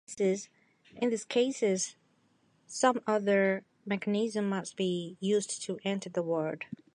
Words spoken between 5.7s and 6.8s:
enter the word.